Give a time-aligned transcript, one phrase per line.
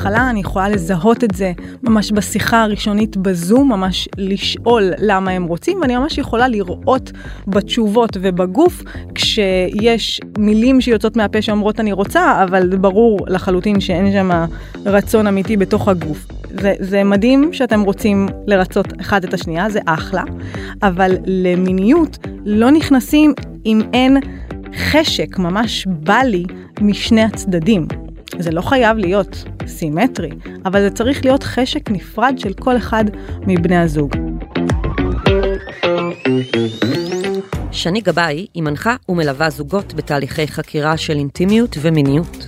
[0.00, 1.52] על ההתחלה אני יכולה לזהות את זה
[1.82, 7.12] ממש בשיחה הראשונית בזום, ממש לשאול למה הם רוצים, ואני ממש יכולה לראות
[7.46, 8.82] בתשובות ובגוף
[9.14, 14.30] כשיש מילים שיוצאות מהפה שאומרות אני רוצה, אבל ברור לחלוטין שאין שם
[14.86, 16.26] רצון אמיתי בתוך הגוף.
[16.60, 20.22] זה, זה מדהים שאתם רוצים לרצות אחד את השנייה, זה אחלה,
[20.82, 23.34] אבל למיניות לא נכנסים
[23.66, 24.16] אם אין
[24.76, 26.44] חשק, ממש בא לי
[26.80, 28.09] משני הצדדים.
[28.38, 30.30] זה לא חייב להיות סימטרי,
[30.64, 33.04] אבל זה צריך להיות חשק נפרד של כל אחד
[33.46, 34.16] מבני הזוג.
[37.72, 42.46] שני גבאי היא מנחה ומלווה זוגות בתהליכי חקירה של אינטימיות ומיניות.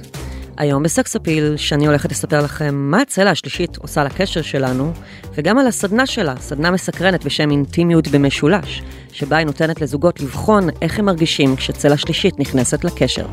[0.57, 4.93] היום בסקס אפיל, שני הולכת לספר לכם מה הצלע השלישית עושה לקשר שלנו,
[5.35, 10.99] וגם על הסדנה שלה, סדנה מסקרנת בשם אינטימיות במשולש, שבה היא נותנת לזוגות לבחון איך
[10.99, 13.27] הם מרגישים כשצלע שלישית נכנסת לקשר.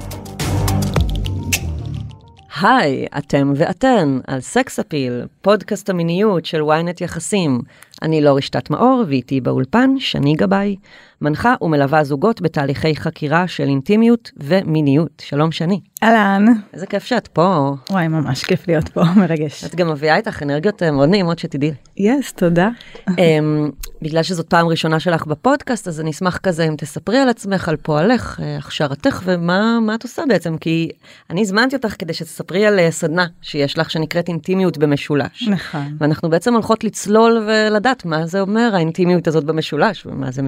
[2.61, 7.61] היי, אתם ואתן על סקס אפיל, פודקאסט המיניות של ynet יחסים.
[8.01, 10.75] אני לא רשתת מאור, ואיתי באולפן שני גבאי,
[11.21, 15.23] מנחה ומלווה זוגות בתהליכי חקירה של אינטימיות ומיניות.
[15.25, 15.79] שלום שני.
[16.03, 16.45] אהלן.
[16.73, 17.75] איזה כיף שאת פה.
[17.89, 19.63] וואי, ממש כיף להיות פה, מרגש.
[19.63, 21.71] את גם מביאה איתך אנרגיות אה, מאוד נעימות שתדעי.
[21.97, 22.69] יס, yes, תודה.
[23.09, 23.13] um,
[24.01, 27.75] בגלל שזאת פעם ראשונה שלך בפודקאסט, אז אני אשמח כזה אם תספרי על עצמך, על
[27.75, 30.89] פועלך, אה, הכשרתך, ומה את עושה בעצם, כי
[31.29, 35.47] אני הזמנתי אותך כדי שתספרי על אה, סדנה שיש לך שנקראת אינטימיות במשולש.
[35.47, 35.97] נכון.
[35.99, 40.41] ואנחנו בעצם הולכות לצלול ולדעת מה זה אומר האינטימיות הזאת במשולש, ומה זה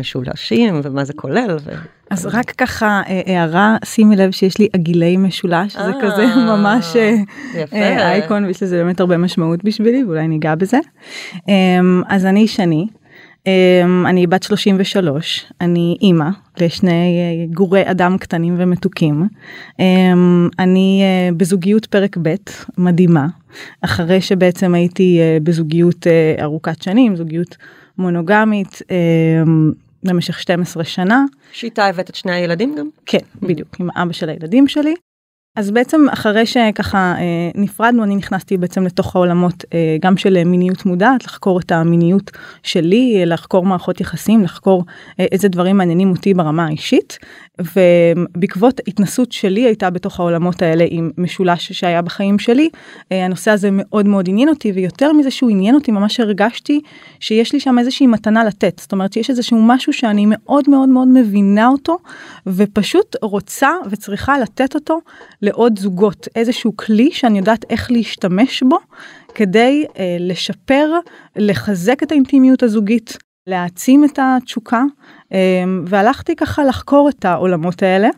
[0.69, 1.57] משולשים, ומה זה כולל.
[1.65, 1.71] ו...
[2.09, 6.95] אז רק ככה הערה, שימי לב שיש לי עגילי משולש, זה כזה ממש
[7.71, 10.79] אייקון, ויש לזה באמת הרבה משמעות בשבילי, ואולי ניגע בזה.
[12.07, 12.87] אז אני שני,
[14.05, 19.27] אני בת 33, אני אימא לשני גורי אדם קטנים ומתוקים.
[20.59, 21.03] אני
[21.37, 22.35] בזוגיות פרק ב',
[22.77, 23.27] מדהימה,
[23.81, 26.07] אחרי שבעצם הייתי בזוגיות
[26.41, 27.57] ארוכת שנים, זוגיות
[27.97, 28.81] מונוגמית.
[30.03, 31.25] במשך 12 שנה.
[31.51, 32.89] שאיתה הבאת את שני הילדים גם?
[33.05, 34.93] כן, בדיוק, עם אבא של הילדים שלי.
[35.55, 40.85] אז בעצם אחרי שככה אה, נפרדנו אני נכנסתי בעצם לתוך העולמות אה, גם של מיניות
[40.85, 42.31] מודעת לחקור את המיניות
[42.63, 44.83] שלי לחקור מערכות יחסים לחקור
[45.19, 47.19] אה, איזה דברים מעניינים אותי ברמה האישית
[47.61, 52.69] ובעקבות התנסות שלי הייתה בתוך העולמות האלה עם משולש שהיה בחיים שלי
[53.11, 56.81] הנושא הזה מאוד מאוד עניין אותי ויותר מזה שהוא עניין אותי ממש הרגשתי
[57.19, 61.07] שיש לי שם איזושהי מתנה לתת זאת אומרת שיש איזשהו משהו שאני מאוד מאוד מאוד
[61.07, 61.97] מבינה אותו
[62.47, 64.99] ופשוט רוצה וצריכה לתת אותו.
[65.41, 68.77] לעוד זוגות איזשהו כלי שאני יודעת איך להשתמש בו
[69.35, 70.91] כדי אה, לשפר,
[71.35, 74.83] לחזק את האינטימיות הזוגית, להעצים את התשוקה,
[75.33, 78.09] אה, והלכתי ככה לחקור את העולמות האלה.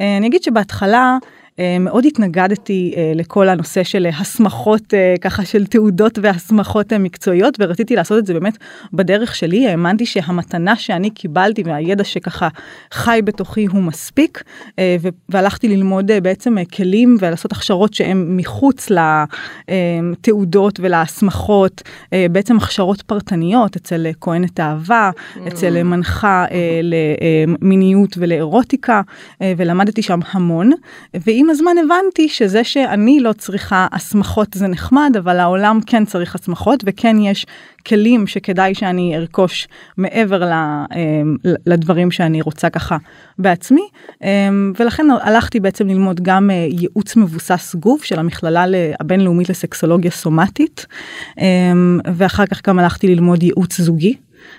[0.00, 1.18] אה, אני אגיד שבהתחלה
[1.80, 8.18] מאוד התנגדתי אה, לכל הנושא של הסמכות אה, ככה של תעודות והסמכות מקצועיות ורציתי לעשות
[8.18, 8.58] את זה באמת
[8.92, 9.68] בדרך שלי.
[9.68, 12.48] האמנתי שהמתנה שאני קיבלתי והידע שככה
[12.92, 14.42] חי בתוכי הוא מספיק
[15.28, 18.88] והלכתי ללמוד בעצם כלים ולעשות הכשרות שהם מחוץ
[19.68, 25.10] לתעודות ולהסמכות בעצם הכשרות פרטניות אצל כהנת אהבה
[25.48, 26.44] אצל מנחה
[26.82, 29.00] למיניות ולאירוטיקה
[29.40, 30.70] ולמדתי שם המון.
[31.14, 36.34] ואם עם הזמן הבנתי שזה שאני לא צריכה הסמכות זה נחמד, אבל העולם כן צריך
[36.34, 37.46] הסמכות וכן יש
[37.86, 41.36] כלים שכדאי שאני ארכוש מעבר אמ,
[41.66, 42.96] לדברים שאני רוצה ככה
[43.38, 43.88] בעצמי.
[44.22, 48.64] אמ, ולכן הלכתי בעצם ללמוד גם אה, ייעוץ מבוסס גוף של המכללה
[49.00, 50.86] הבינלאומית לסקסולוגיה סומטית,
[51.38, 54.16] אמ, ואחר כך גם הלכתי ללמוד ייעוץ זוגי.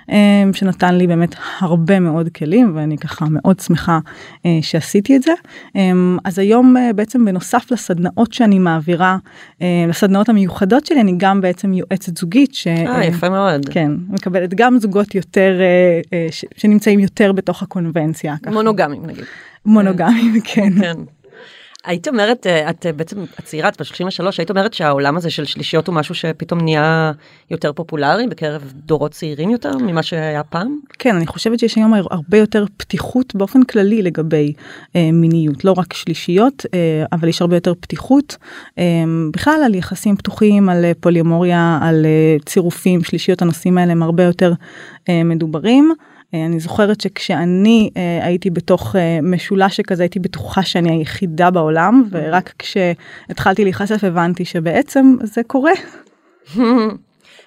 [0.10, 4.00] אמ, שנתן לי באמת הרבה מאוד כלים ואני ככה מאוד שמחה
[4.46, 5.32] אה, שעשיתי את זה.
[5.76, 9.18] אמ, אז היום אה, בעצם בנוסף לסדנאות שאני מעבירה,
[9.62, 12.56] אה, לסדנאות המיוחדות שלי, אני גם בעצם יועצת זוגית.
[12.56, 12.68] ש...
[12.68, 13.70] אה, יפה מאוד.
[13.70, 15.60] כן, מקבלת גם זוגות יותר,
[16.58, 18.36] שנמצאים יותר בתוך הקונבנציה.
[18.52, 19.24] מונוגמים נגיד.
[19.66, 20.74] מונוגמים, כן.
[20.82, 20.98] כן.
[21.86, 25.88] היית אומרת, אה, את אה, בעצם הצעירה, את ב-33, היית אומרת שהעולם הזה של שלישיות
[25.88, 27.12] הוא משהו שפתאום נהיה
[27.52, 30.80] יותר פופולרי בקרב דורות צעירים יותר ממה שהיה פעם?
[31.00, 34.54] כן, אני חושבת שיש היום הרבה יותר פתיחות באופן כללי לגבי
[34.96, 38.38] אה, מיניות, לא רק שלישיות, אה, אבל יש הרבה יותר פתיחות
[38.78, 38.84] אה,
[39.34, 44.54] בכלל על יחסים פתוחים, על פוליומוריה, על אה, צירופים, שלישיות, הנושאים האלה הם הרבה יותר
[45.10, 45.94] אה, מדוברים.
[46.34, 52.04] אה, אני זוכרת שכשאני אה, הייתי בתוך אה, משולש שכזה הייתי בטוחה שאני היחידה בעולם
[52.12, 55.72] ורק כשהתחלתי להיחשף הבנתי שבעצם זה קורה.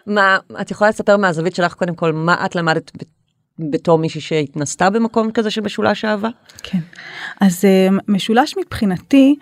[0.06, 2.90] מה את יכולה לספר מהזווית שלך קודם כל מה את למדת
[3.58, 6.28] בתור מישהי שהתנסתה במקום כזה של משולש אהבה?
[6.62, 6.78] כן.
[7.40, 7.64] אז
[8.08, 9.36] משולש מבחינתי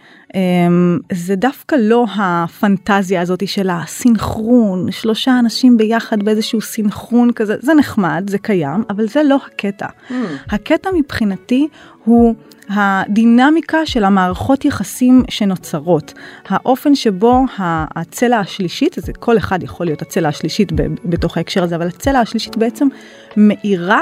[1.12, 8.24] זה דווקא לא הפנטזיה הזאת של הסינכרון, שלושה אנשים ביחד באיזשהו סינכרון כזה, זה נחמד,
[8.30, 9.86] זה קיים, אבל זה לא הקטע.
[9.86, 10.12] Mm.
[10.50, 11.68] הקטע מבחינתי
[12.04, 12.34] הוא
[12.68, 16.14] הדינמיקה של המערכות יחסים שנוצרות,
[16.48, 20.72] האופן שבו הצלע השלישית, זה כל אחד יכול להיות הצלע השלישית
[21.04, 22.88] בתוך ההקשר הזה, אבל הצלע השלישית בעצם
[23.36, 24.00] מאירה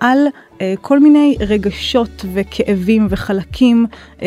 [0.00, 0.18] על
[0.80, 3.86] כל מיני רגשות וכאבים וחלקים
[4.18, 4.22] uh,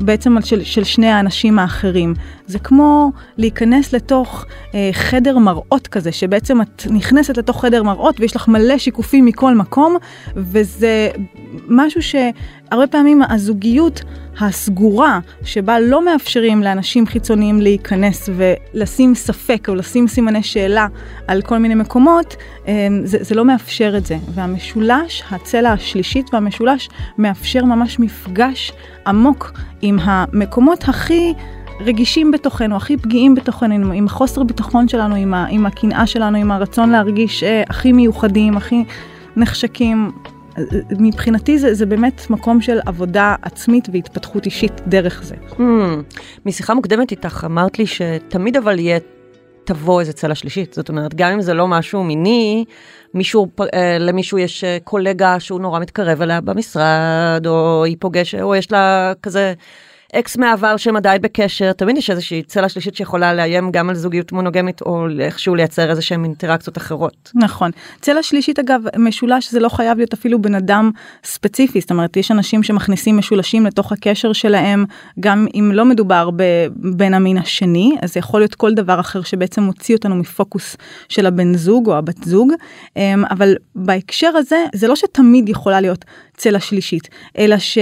[0.00, 2.14] בעצם של, של שני האנשים האחרים.
[2.46, 8.36] זה כמו להיכנס לתוך uh, חדר מראות כזה, שבעצם את נכנסת לתוך חדר מראות ויש
[8.36, 9.96] לך מלא שיקופים מכל מקום,
[10.36, 11.08] וזה
[11.68, 14.02] משהו שהרבה פעמים הזוגיות
[14.40, 20.86] הסגורה, שבה לא מאפשרים לאנשים חיצוניים להיכנס ולשים ספק או לשים סימני שאלה
[21.26, 22.36] על כל מיני מקומות,
[23.04, 24.16] זה, זה לא מאפשר את זה.
[24.34, 26.88] והמשולש, הצלע השלישית והמשולש,
[27.18, 28.72] מאפשר ממש מפגש
[29.06, 29.52] עמוק
[29.82, 31.34] עם המקומות הכי...
[31.80, 36.50] רגישים בתוכנו, הכי פגיעים בתוכנו, עם החוסר ביטחון שלנו, עם, ה, עם הקנאה שלנו, עם
[36.50, 38.84] הרצון להרגיש אה, הכי מיוחדים, הכי
[39.36, 40.12] נחשקים.
[40.90, 45.34] מבחינתי זה, זה באמת מקום של עבודה עצמית והתפתחות אישית דרך זה.
[45.50, 45.62] Hmm,
[46.46, 48.98] משיחה מוקדמת איתך אמרת לי שתמיד אבל יהיה,
[49.64, 50.72] תבוא איזה צלע שלישית.
[50.72, 52.64] זאת אומרת, גם אם זה לא משהו מיני,
[53.14, 58.54] מישהו, אה, למישהו יש אה, קולגה שהוא נורא מתקרב אליה במשרד, או היא פוגשת, או
[58.54, 59.54] יש לה כזה...
[60.14, 64.32] אקס מהעבר שהם עדיין בקשר, תמיד יש איזושהי צלע שלישית שיכולה לאיים גם על זוגיות
[64.32, 67.32] מונוגמית או איכשהו לייצר איזה שהם אינטראקציות אחרות.
[67.34, 67.70] נכון.
[68.00, 70.90] צלע שלישית אגב, משולש זה לא חייב להיות אפילו בן אדם
[71.24, 74.84] ספציפי, זאת אומרת יש אנשים שמכניסים משולשים לתוך הקשר שלהם,
[75.20, 79.62] גם אם לא מדובר בבן המין השני, אז זה יכול להיות כל דבר אחר שבעצם
[79.62, 80.76] מוציא אותנו מפוקוס
[81.08, 82.52] של הבן זוג או הבת זוג,
[82.96, 86.04] אמ, אבל בהקשר הזה זה לא שתמיד יכולה להיות
[86.36, 87.08] צלע שלישית,
[87.38, 87.78] אלא ש...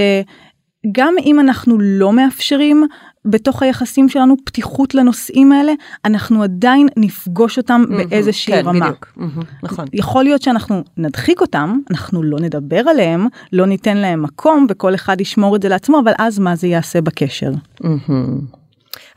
[0.91, 2.85] גם אם אנחנו לא מאפשרים
[3.25, 5.73] בתוך היחסים שלנו פתיחות לנושאים האלה,
[6.05, 8.85] אנחנו עדיין נפגוש אותם mm-hmm, באיזושהי כן, רמה.
[8.85, 9.85] בדיוק, mm-hmm, נכון.
[9.93, 15.21] יכול להיות שאנחנו נדחיק אותם, אנחנו לא נדבר עליהם, לא ניתן להם מקום וכל אחד
[15.21, 17.51] ישמור את זה לעצמו, אבל אז מה זה יעשה בקשר?
[17.83, 18.57] Mm-hmm.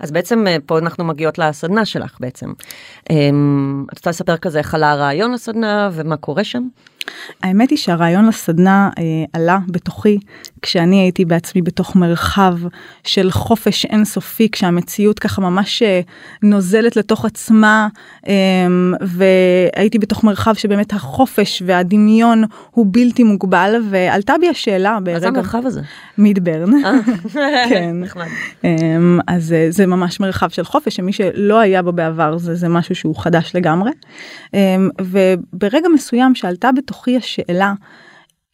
[0.01, 2.53] אז בעצם אה, פה אנחנו מגיעות לסדנה שלך בעצם.
[3.11, 6.69] אמ, את רוצה לספר כזה איך עלה הרעיון לסדנה ומה קורה שם?
[7.43, 10.19] האמת היא שהרעיון לסדנה אה, עלה בתוכי
[10.63, 12.59] כשאני הייתי בעצמי בתוך מרחב
[13.05, 16.01] של חופש אינסופי כשהמציאות ככה ממש אה,
[16.43, 17.89] נוזלת לתוך עצמה
[18.29, 18.33] אה,
[19.01, 24.99] והייתי בתוך מרחב שבאמת החופש והדמיון הוא בלתי מוגבל ועלתה בי השאלה.
[25.13, 25.81] מה זה המרחב הזה?
[26.19, 26.85] מידברן.
[26.85, 26.93] אה,
[27.69, 27.91] כן.
[28.01, 28.27] נחמד.
[28.65, 28.71] אה,
[29.27, 32.95] אז אה, זה ממש מרחב של חופש שמי שלא היה בו בעבר זה, זה משהו
[32.95, 33.91] שהוא חדש לגמרי.
[34.55, 37.73] אה, וברגע מסוים שעלתה בתוך בתוכי השאלה,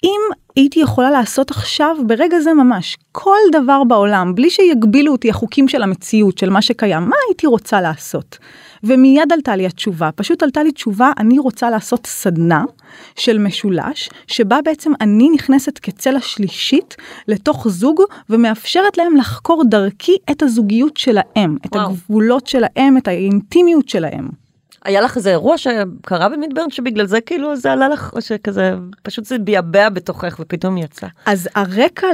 [0.04, 0.20] אם
[0.56, 5.82] הייתי יכולה לעשות עכשיו, ברגע זה ממש, כל דבר בעולם, בלי שיגבילו אותי החוקים של
[5.82, 8.38] המציאות, של מה שקיים, מה הייתי רוצה לעשות?
[8.84, 12.64] ומיד עלתה לי התשובה, פשוט עלתה לי תשובה, אני רוצה לעשות סדנה
[13.16, 16.96] של משולש, שבה בעצם אני נכנסת כצלע שלישית
[17.28, 18.00] לתוך זוג,
[18.30, 21.86] ומאפשרת להם לחקור דרכי את הזוגיות שלהם, את וואו.
[21.86, 24.41] הגבולות שלהם, את האינטימיות שלהם.
[24.84, 29.24] היה לך איזה אירוע שקרה במידברן שבגלל זה כאילו זה עלה לך, או שכזה, פשוט
[29.24, 31.06] זה ביעבע בתוכך ופתאום יצא.
[31.26, 32.06] אז הרקע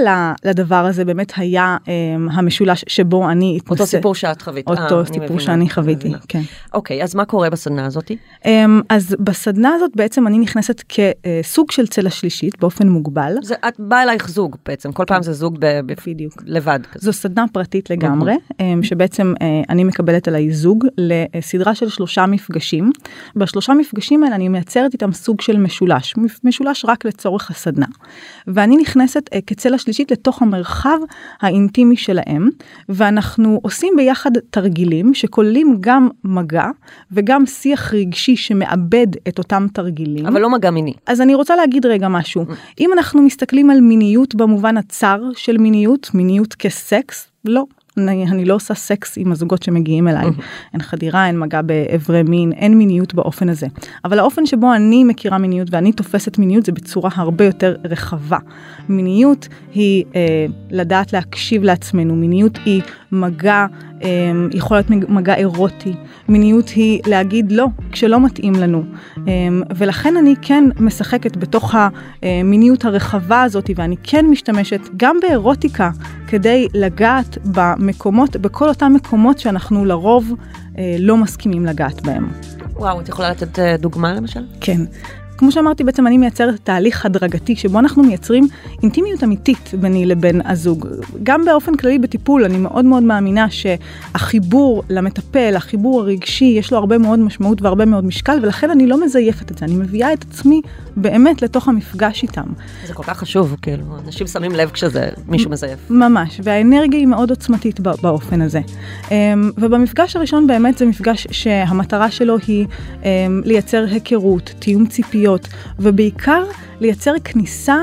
[0.45, 1.89] לדבר הזה באמת היה um,
[2.33, 3.73] המשולש שבו אני התנסה.
[3.73, 4.69] אותו סיפור שאת חווית.
[4.69, 6.41] אותו 아, סיפור מבינה, שאני חוויתי, כן.
[6.75, 8.17] אוקיי, אז מה קורה בסדנה הזאתי?
[8.43, 8.47] Um,
[8.89, 13.35] אז בסדנה הזאת בעצם אני נכנסת כסוג של צלע שלישית באופן מוגבל.
[13.43, 16.43] זה, את באה אלייך זוג בעצם, כל פעם זה זוג ב, בדיוק.
[16.47, 16.81] לבד.
[16.93, 17.07] כזה.
[17.07, 22.58] זו סדנה פרטית לגמרי, um, שבעצם uh, אני מקבלת עליי זוג לסדרה של שלושה מפגשים.
[22.59, 22.91] מפגשים.
[23.37, 27.87] בשלושה מפגשים האלה אני מייצרת איתם סוג של משולש, משולש רק לצורך הסדנה.
[28.47, 30.99] ואני נכנסת אה, כצלע שלישית לתוך המרחב
[31.41, 32.49] האינטימי שלהם,
[32.89, 36.67] ואנחנו עושים ביחד תרגילים שכוללים גם מגע
[37.13, 40.27] וגם שיח רגשי שמאבד את אותם תרגילים.
[40.27, 40.95] אבל לא מגע מיני.
[41.07, 42.43] אז אני רוצה להגיד רגע משהו.
[42.43, 42.55] Mm.
[42.81, 47.65] אם אנחנו מסתכלים על מיניות במובן הצר של מיניות, מיניות כסקס, לא.
[47.99, 50.27] אני, אני לא עושה סקס עם הזוגות שמגיעים אליי.
[50.73, 53.67] אין חדירה, אין מגע באיברי מין, אין מיניות באופן הזה.
[54.05, 58.39] אבל האופן שבו אני מכירה מיניות ואני תופסת מיניות זה בצורה הרבה יותר רחבה.
[58.89, 63.67] מיניות היא אה, לדעת להקשיב לעצמנו, מיניות היא מגע,
[64.53, 65.95] יכול להיות מגע אירוטי,
[66.29, 68.83] מיניות היא להגיד לא כשלא מתאים לנו.
[69.17, 69.33] אה,
[69.77, 71.75] ולכן אני כן משחקת בתוך
[72.23, 75.91] המיניות הרחבה הזאת ואני כן משתמשת גם באירוטיקה
[76.29, 80.33] כדי לגעת במקומות, בכל אותם מקומות שאנחנו לרוב
[80.79, 82.29] אה, לא מסכימים לגעת בהם.
[82.77, 84.41] וואו, את יכולה לתת אה, דוגמה למשל?
[84.61, 84.81] כן.
[85.39, 88.49] כמו שאמרתי, בעצם אני מייצרת תהליך הדרגתי שבו אנחנו מייצרים
[88.83, 90.87] אינטימיות אמיתית ביני לבין הזוג.
[91.23, 96.99] גם באופן כללי בטיפול, אני מאוד מאוד מאמינה שהחיבור למטפל, החיבור הרגשי, יש לו הרבה
[96.99, 100.63] מאוד משמעות והרבה מאוד משקל, ולכן אני לא מזייפת את זה, אני מביאה את עצמי
[100.97, 102.47] באמת לתוך המפגש איתם.
[102.87, 105.91] זה כל כך חשוב, כאילו, אנשים שמים לב כשזה מישהו מזייף.
[105.91, 108.61] ממש, והאנרגיה היא מאוד עוצמתית באופן הזה.
[109.11, 112.67] אמ, ובמפגש הראשון באמת זה מפגש שהמטרה שלו היא
[113.03, 115.28] אמ, לייצר היכרות, תיאום ציפיות,
[115.79, 116.45] ובעיקר
[116.81, 117.77] לייצר כניסה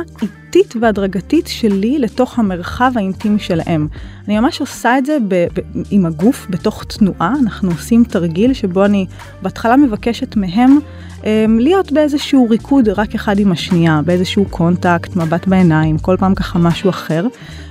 [0.56, 3.88] איטית והדרגתית שלי לתוך המרחב האינטימי שלהם.
[4.28, 8.86] אני ממש עושה את זה ב- ב- עם הגוף, בתוך תנועה, אנחנו עושים תרגיל שבו
[8.86, 9.06] אני
[9.42, 10.78] בהתחלה מבקשת מהם
[11.26, 16.60] אמ, להיות באיזשהו ריקוד רק אחד עם השנייה, באיזשהו קונטקט, מבט בעיניים, כל פעם ככה
[16.60, 17.28] משהו אחר.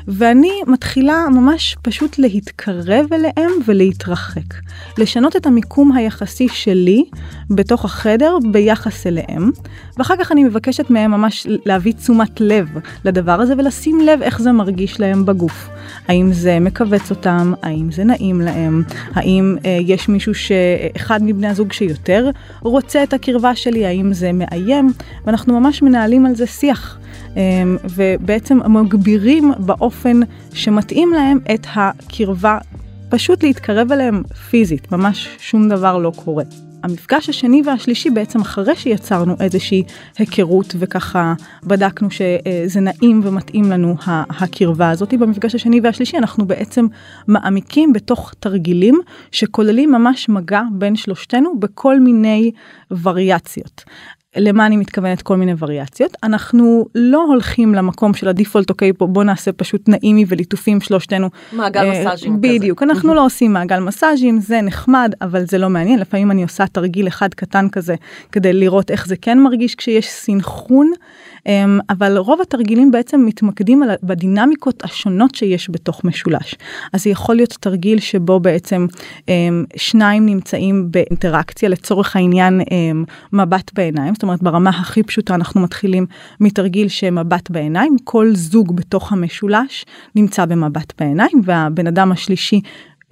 [0.08, 4.54] ואני מתחילה ממש פשוט להתקרב אליהם ולהתרחק.
[4.98, 7.04] לשנות את המיקום היחסי שלי
[7.50, 9.50] בתוך החדר ביחס אליהם,
[9.98, 12.73] ואחר כך אני מבקשת מהם ממש להביא תשומת לב
[13.04, 15.68] לדבר הזה ולשים לב איך זה מרגיש להם בגוף.
[16.08, 18.82] האם זה מכווץ אותם, האם זה נעים להם,
[19.14, 22.30] האם אה, יש מישהו שאחד מבני הזוג שיותר
[22.62, 24.92] רוצה את הקרבה שלי, האם זה מאיים,
[25.26, 26.98] ואנחנו ממש מנהלים על זה שיח.
[27.36, 30.20] אמ, ובעצם מגבירים באופן
[30.52, 32.58] שמתאים להם את הקרבה,
[33.08, 36.44] פשוט להתקרב אליהם פיזית, ממש שום דבר לא קורה.
[36.84, 39.82] המפגש השני והשלישי בעצם אחרי שיצרנו איזושהי
[40.18, 46.86] היכרות וככה בדקנו שזה נעים ומתאים לנו הקרבה הזאת, במפגש השני והשלישי אנחנו בעצם
[47.28, 49.00] מעמיקים בתוך תרגילים
[49.32, 52.50] שכוללים ממש מגע בין שלושתנו בכל מיני
[53.02, 53.84] וריאציות.
[54.36, 56.16] למה אני מתכוונת כל מיני וריאציות.
[56.22, 61.80] אנחנו לא הולכים למקום של הדיפולט אוקיי פה בוא נעשה פשוט נעימי וליטופים שלושתנו מעגל
[61.80, 62.82] אה, מסאז'ים בדיוק.
[62.82, 62.90] כזה.
[62.90, 65.98] אנחנו לא עושים מעגל מסאז'ים זה נחמד אבל זה לא מעניין.
[65.98, 67.94] לפעמים אני עושה תרגיל אחד קטן כזה
[68.32, 70.92] כדי לראות איך זה כן מרגיש כשיש סינכרון
[71.90, 76.54] אבל רוב התרגילים בעצם מתמקדים בדינמיקות השונות שיש בתוך משולש.
[76.92, 78.86] אז זה יכול להיות תרגיל שבו בעצם
[79.28, 85.60] אמ, שניים נמצאים באינטראקציה לצורך העניין אמ, מבט בעיניים, זאת אומרת ברמה הכי פשוטה אנחנו
[85.60, 86.06] מתחילים
[86.40, 89.84] מתרגיל שמבט בעיניים, כל זוג בתוך המשולש
[90.14, 92.60] נמצא במבט בעיניים והבן אדם השלישי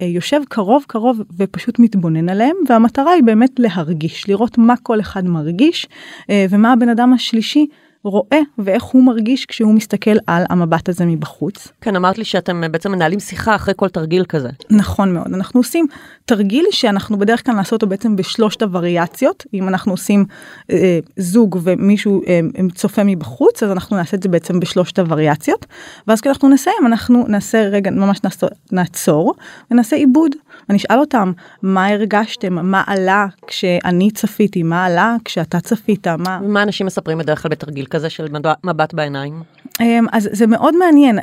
[0.01, 5.25] אה, יושב קרוב קרוב ופשוט מתבונן עליהם והמטרה היא באמת להרגיש לראות מה כל אחד
[5.25, 5.87] מרגיש
[6.29, 7.67] אה, ומה הבן אדם השלישי
[8.03, 11.67] רואה ואיך הוא מרגיש כשהוא מסתכל על המבט הזה מבחוץ.
[11.81, 14.49] כן, אמרת לי שאתם בעצם מנהלים שיחה אחרי כל תרגיל כזה.
[14.69, 15.87] נכון מאוד, אנחנו עושים
[16.25, 20.25] תרגיל שאנחנו בדרך כלל נעשה אותו בעצם בשלושת הווריאציות, אם אנחנו עושים
[20.71, 22.39] אה, זוג ומישהו אה,
[22.75, 25.65] צופה מבחוץ, אז אנחנו נעשה את זה בעצם בשלושת הווריאציות,
[26.07, 29.33] ואז כשאנחנו נסיים אנחנו נעשה רגע, ממש נעצור, נעצור
[29.71, 30.31] ונעשה עיבוד.
[30.69, 36.39] אני אשאל אותם מה הרגשתם, מה עלה כשאני צפיתי, מה עלה כשאתה צפית, מה...
[36.39, 38.27] מה אנשים מספרים בדרך כלל בתרגיל כזה של
[38.63, 39.43] מבט בעיניים?
[39.81, 41.19] אמ, אז זה מאוד מעניין.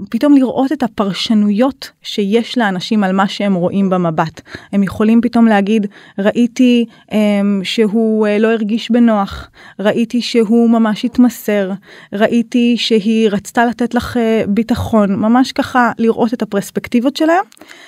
[0.00, 4.40] אמ, פתאום לראות את הפרשנויות שיש לאנשים על מה שהם רואים במבט.
[4.72, 5.86] הם יכולים פתאום להגיד,
[6.18, 7.14] ראיתי um,
[7.62, 9.50] שהוא uh, לא הרגיש בנוח,
[9.80, 11.70] ראיתי שהוא ממש התמסר,
[12.12, 17.44] ראיתי שהיא רצתה לתת לך uh, ביטחון, ממש ככה לראות את הפרספקטיבות שלהם.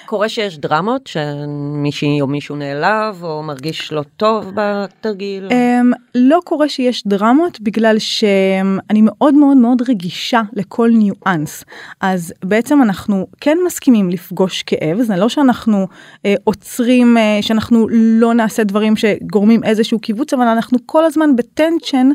[0.06, 5.48] קורה שיש דרמות שמישהי או מישהו נעלב או מרגיש לא טוב בתרגיל?
[5.48, 11.64] Um, לא קורה שיש דרמות בגלל שאני מאוד מאוד מאוד רגישה לכל ניואנס.
[12.00, 15.86] אז בעצם אנחנו כן מסכימים לפגוש כאב, זה לא שאנחנו
[16.26, 22.08] אה, עוצרים, אה, שאנחנו לא נעשה דברים שגורמים איזשהו קיבוץ, אבל אנחנו כל הזמן בטנשן,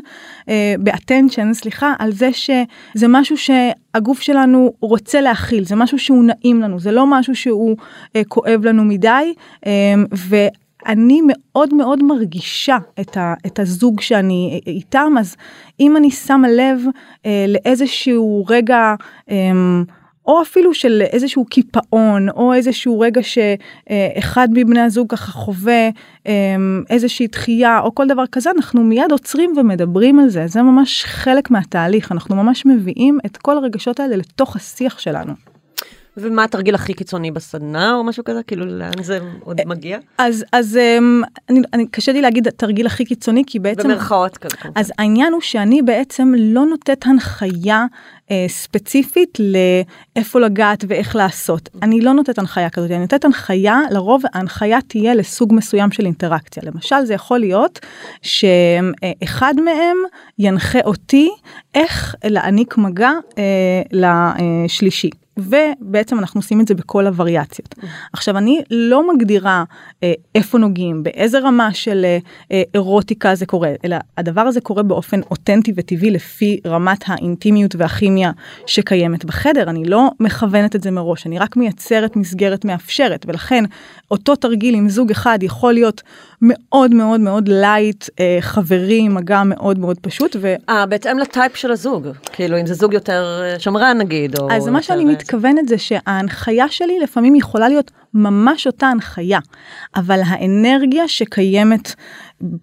[0.48, 6.60] אה, באטנשן, סליחה, על זה שזה משהו שהגוף שלנו רוצה להכיל, זה משהו שהוא נעים
[6.60, 7.76] לנו, זה לא משהו שהוא
[8.16, 9.34] אה, כואב לנו מדי,
[9.66, 9.94] אה.
[10.86, 15.36] אני מאוד מאוד מרגישה את, ה, את הזוג שאני איתם, אז
[15.80, 16.80] אם אני שמה לב
[17.26, 18.94] אה, לאיזשהו רגע,
[19.30, 19.50] אה,
[20.26, 25.88] או אפילו של איזשהו קיפאון, או איזשהו רגע שאחד מבני הזוג ככה חווה
[26.26, 26.56] אה,
[26.90, 30.46] איזושהי דחייה, או כל דבר כזה, אנחנו מיד עוצרים ומדברים על זה.
[30.46, 35.51] זה ממש חלק מהתהליך, אנחנו ממש מביאים את כל הרגשות האלה לתוך השיח שלנו.
[36.16, 38.42] ומה התרגיל הכי קיצוני בסדנה או משהו כזה?
[38.42, 39.98] כאילו לאן זה עוד אה, מגיע?
[40.18, 44.56] אז אז אמ, אני, אני קשה לי להגיד התרגיל הכי קיצוני כי בעצם במרכאות כזה
[44.74, 47.86] אז העניין הוא שאני בעצם לא נותנת הנחיה
[48.30, 51.68] אה, ספציפית לאיפה לגעת ואיך לעשות.
[51.82, 56.62] אני לא נותנת הנחיה כזאת אני נותנת הנחיה לרוב ההנחיה תהיה לסוג מסוים של אינטראקציה.
[56.66, 57.78] למשל זה יכול להיות
[58.22, 59.96] שאחד מהם
[60.38, 61.30] ינחה אותי
[61.74, 63.42] איך להעניק מגע אה,
[63.92, 65.10] לשלישי.
[65.36, 67.74] ובעצם אנחנו עושים את זה בכל הווריאציות.
[68.12, 69.64] עכשיו אני לא מגדירה
[70.02, 72.18] אה, איפה נוגעים, באיזה רמה של אה,
[72.52, 78.30] אה, אירוטיקה זה קורה, אלא הדבר הזה קורה באופן אותנטי וטבעי לפי רמת האינטימיות והכימיה
[78.66, 83.64] שקיימת בחדר, אני לא מכוונת את זה מראש, אני רק מייצרת מסגרת מאפשרת, ולכן
[84.10, 86.02] אותו תרגיל עם זוג אחד יכול להיות
[86.42, 90.36] מאוד מאוד מאוד light, אה, חברי, מגע מאוד מאוד פשוט.
[90.40, 90.54] ו...
[90.68, 94.48] אה, בהתאם ל type של הזוג, כאילו אם זה זוג יותר אה, שמרן נגיד, או...
[94.50, 99.38] אז מה שאני מתכוונת זה שההנחיה שלי לפעמים יכולה להיות ממש אותה הנחיה,
[99.96, 101.94] אבל האנרגיה שקיימת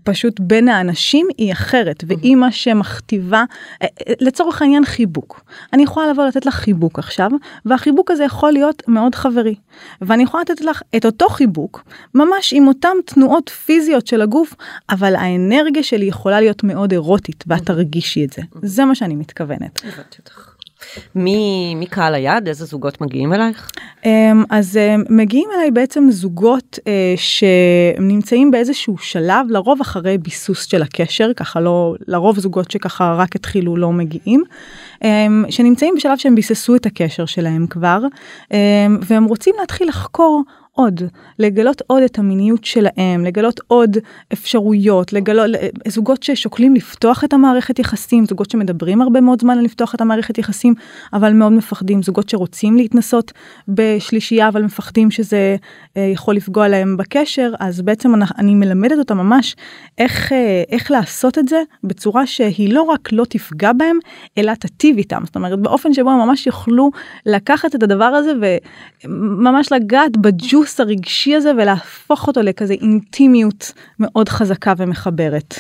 [0.04, 3.44] פשוט בין האנשים היא אחרת, והיא מה שמכתיבה,
[3.82, 5.44] אה, אה, לצורך העניין חיבוק.
[5.74, 7.32] אני יכולה לבוא לתת לך חיבוק עכשיו,
[7.66, 9.56] והחיבוק הזה יכול להיות מאוד חברי.
[10.02, 11.84] ואני יכולה לתת לך את אותו חיבוק,
[12.16, 14.56] ממש עם אותן תנועות פיזיות של הגוף,
[14.90, 18.42] אבל האנרגיה שלי יכולה להיות מאוד אירוטית, ואת תרגישי את זה.
[18.62, 19.82] זה מה שאני מתכוונת.
[19.84, 20.49] הבנתי אותך.
[21.16, 22.48] מי, מי קהל היעד?
[22.48, 23.72] איזה זוגות מגיעים אלייך?
[24.06, 30.82] אמ, אז אמ, מגיעים אליי בעצם זוגות אה, שנמצאים באיזשהו שלב, לרוב אחרי ביסוס של
[30.82, 34.44] הקשר, ככה לא, לרוב זוגות שככה רק התחילו לא מגיעים,
[35.04, 38.00] אמ, שנמצאים בשלב שהם ביססו את הקשר שלהם כבר,
[39.02, 41.02] והם רוצים להתחיל לחקור עוד,
[41.40, 43.98] לגלות עוד את המיניות שלהם, לגלות עוד
[44.34, 45.52] אפשרויות, לגלות,
[45.88, 50.38] זוגות ששוקלים לפתוח את המערכת יחסים, זוגות שמדברים הרבה מאוד זמן על לפתוח את המערכת
[50.38, 50.74] יחסים,
[51.14, 53.32] אבל מאוד מפחדים, זוגות שרוצים להתנסות
[53.68, 55.56] בשלישייה, אבל מפחדים שזה
[55.98, 59.56] אה, יכול לפגוע להם בקשר, אז בעצם אני, אני מלמדת אותם ממש
[59.98, 63.98] איך, אה, איך לעשות את זה בצורה שהיא לא רק לא תפגע בהם,
[64.38, 66.92] אלא תטיב איתם, זאת אומרת באופן שבו הם ממש יוכלו
[67.26, 68.32] לקחת את הדבר הזה
[69.06, 70.69] וממש לגעת בג'וס.
[70.70, 75.56] הניכוס הרגשי הזה ולהפוך אותו לכזה אינטימיות מאוד חזקה ומחברת.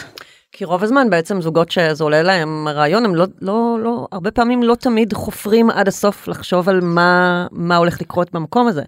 [0.51, 4.63] כי רוב הזמן בעצם זוגות שזה עולה להם רעיון, הם לא, לא, לא, הרבה פעמים
[4.63, 8.83] לא תמיד חופרים עד הסוף לחשוב על מה, מה הולך לקרות במקום הזה.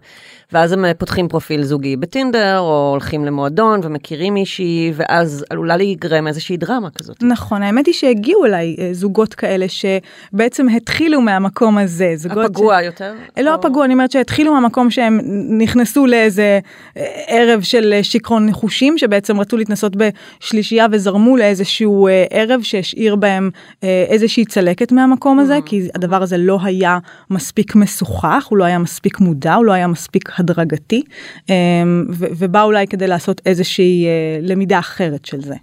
[0.51, 6.27] ואז הם אה, פותחים פרופיל זוגי בטינדר, או הולכים למועדון ומכירים מישהי, ואז עלולה להיגרם
[6.27, 7.23] איזושהי דרמה כזאת.
[7.23, 12.13] נכון, האמת היא שהגיעו אליי אה, זוגות כאלה שבעצם התחילו מהמקום הזה.
[12.15, 12.85] זוגות הפגוע ש...
[12.85, 13.13] יותר?
[13.39, 13.55] לא או...
[13.55, 15.19] הפגוע, אני אומרת שהתחילו מהמקום שהם
[15.57, 16.59] נכנסו לאיזה
[16.97, 23.49] אה, ערב של שיכרון נחושים, שבעצם רצו להתנסות בשלישייה וזרמו לאיזשהו ערב שהשאיר בהם
[23.83, 25.69] איזושהי צלקת מהמקום הזה, mm-hmm.
[25.69, 26.97] כי הדבר הזה לא היה
[27.29, 31.01] מספיק משוחח, הוא לא היה מספיק מודע, הוא לא היה מספיק הדרגתי
[31.49, 35.55] אמ, ובא אולי כדי לעשות איזושהי אה, למידה אחרת של זה.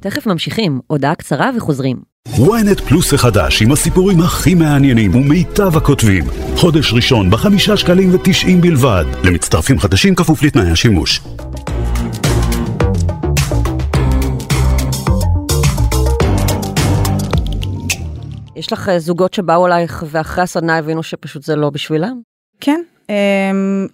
[0.00, 1.96] תכף ממשיכים, הודעה קצרה וחוזרים.
[2.34, 6.24] ynet פלוס החדש עם הסיפורים הכי מעניינים ומיטב הכותבים.
[6.56, 9.04] חודש ראשון בחמישה שקלים ותשעים בלבד.
[9.24, 11.20] למצטרפים חדשים כפוף לתנאי השימוש.
[18.56, 22.20] יש לך אה, זוגות שבאו אלייך ואחרי הסדנה הבינו שפשוט זה לא בשבילם?
[22.60, 22.82] כן,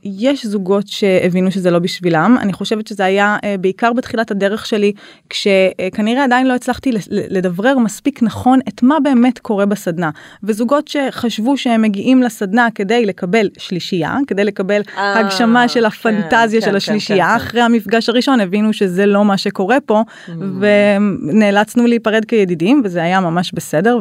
[0.05, 4.93] יש זוגות שהבינו שזה לא בשבילם אני חושבת שזה היה uh, בעיקר בתחילת הדרך שלי
[5.31, 10.11] כשכנראה עדיין לא הצלחתי לדברר מספיק נכון את מה באמת קורה בסדנה
[10.43, 15.87] וזוגות שחשבו שהם מגיעים לסדנה כדי לקבל שלישייה כדי לקבל 아, אה, הגשמה של כן,
[15.87, 17.65] הפנטזיה כן, של כן, השלישייה כן, אחרי כן.
[17.65, 20.31] המפגש הראשון הבינו שזה לא מה שקורה פה mm.
[20.61, 24.01] ונאלצנו להיפרד כידידים וזה היה ממש בסדר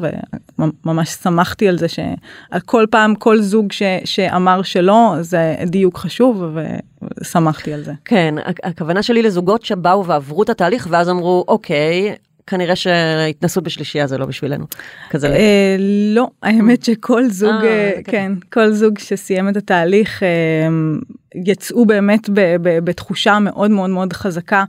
[0.60, 3.67] וממש שמחתי על זה שעל כל פעם כל זוג
[4.06, 5.01] שאמר שלא.
[5.22, 6.44] זה דיוק חשוב
[7.22, 7.94] ושמחתי על זה.
[8.06, 12.16] כן, הכוונה שלי לזוגות שבאו ועברו את התהליך ואז אמרו, אוקיי,
[12.52, 14.66] כנראה שהתנסות בשלישייה זה לא בשבילנו.
[15.10, 15.28] כזה.
[15.28, 15.76] אה,
[16.16, 20.24] לא, האמת שכל זוג, אה, אה, כן, כל זוג שסיים את התהליך
[21.46, 22.30] יצאו באמת
[22.62, 24.64] בתחושה מאוד מאוד מאוד חזקה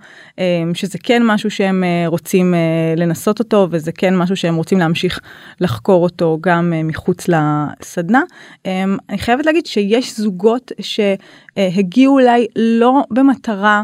[0.74, 2.54] שזה כן משהו שהם רוצים
[2.96, 5.20] לנסות אותו וזה כן משהו שהם רוצים להמשיך
[5.60, 8.22] לחקור אותו גם מחוץ לסדנה.
[8.66, 13.82] אני חייבת להגיד שיש זוגות שהגיעו אליי לא במטרה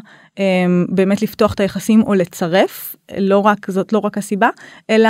[0.88, 4.48] באמת לפתוח את היחסים או לצרף לא רק זאת לא רק הסיבה
[4.90, 5.08] אלא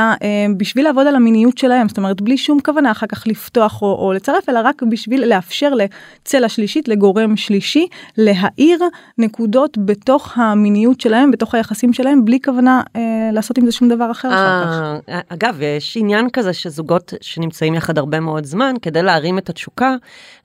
[0.57, 4.13] בשביל לעבוד על המיניות שלהם זאת אומרת בלי שום כוונה אחר כך לפתוח או, או
[4.13, 8.79] לצרף אלא רק בשביל לאפשר לצלע שלישית לגורם שלישי להאיר
[9.19, 13.01] נקודות בתוך המיניות שלהם בתוך היחסים שלהם בלי כוונה אה,
[13.33, 15.09] לעשות עם זה שום דבר אחר אחר כך.
[15.09, 19.95] אה, אגב יש עניין כזה שזוגות שנמצאים יחד הרבה מאוד זמן כדי להרים את התשוקה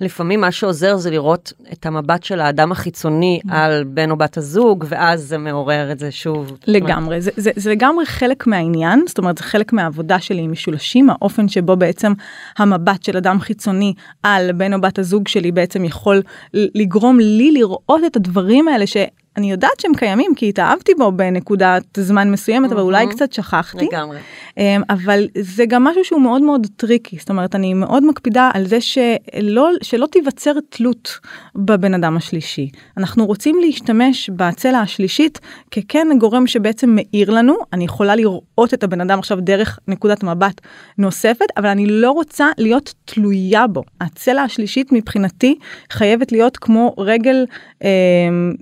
[0.01, 3.49] לפעמים מה שעוזר זה לראות את המבט של האדם החיצוני mm.
[3.51, 6.57] על בן או בת הזוג ואז זה מעורר את זה שוב.
[6.67, 11.10] לגמרי זה, זה, זה לגמרי חלק מהעניין זאת אומרת זה חלק מהעבודה שלי עם משולשים
[11.10, 12.13] האופן שבו בעצם
[12.58, 16.21] המבט של אדם חיצוני על בן או בת הזוג שלי בעצם יכול
[16.53, 18.97] לגרום לי לראות את הדברים האלה ש...
[19.38, 23.86] אני יודעת שהם קיימים כי התאהבתי בו בנקודת זמן מסוימת אבל אולי קצת שכחתי.
[23.86, 24.17] לגמרי.
[24.58, 27.17] אמ, אבל זה גם משהו שהוא מאוד מאוד tricky.
[27.19, 31.19] זאת אומרת אני מאוד מקפידה על זה שלא שלא תיווצר תלות
[31.56, 32.69] בבן אדם השלישי.
[32.98, 35.39] אנחנו רוצים להשתמש בצלע השלישית
[35.72, 37.56] ככן גורם שבעצם מאיר לנו.
[37.74, 40.62] אני יכולה לראות את הבן אדם עכשיו דרך נקודת מבט
[40.98, 43.84] נוספת אבל אני לא רוצה להיות תלויה בו.
[44.02, 45.56] הצלע השלישית מבחינתי
[45.91, 47.46] חייבת להיות כמו רגל
[47.84, 47.89] אה,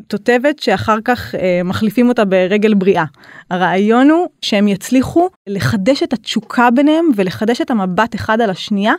[0.07, 3.05] תותבת שאחר כך אה, מחליפים אותה ברגל בריאה.
[3.51, 8.93] הרעיון הוא שהם יצליחו לחדש את התשוקה ביניהם ולחדש את המבט אחד על השנייה